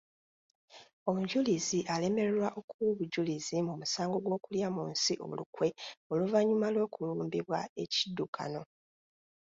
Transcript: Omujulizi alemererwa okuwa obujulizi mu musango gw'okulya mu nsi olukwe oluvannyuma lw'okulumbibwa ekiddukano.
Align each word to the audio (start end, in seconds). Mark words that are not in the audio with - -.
Omujulizi 1.09 1.79
alemererwa 1.93 2.47
okuwa 2.59 2.85
obujulizi 2.93 3.57
mu 3.67 3.73
musango 3.79 4.17
gw'okulya 4.25 4.67
mu 4.75 4.83
nsi 4.91 5.13
olukwe 5.29 5.67
oluvannyuma 6.11 6.67
lw'okulumbibwa 6.73 7.59
ekiddukano. 7.83 8.61